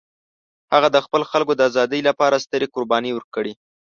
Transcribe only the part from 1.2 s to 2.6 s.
خلکو د ازادۍ لپاره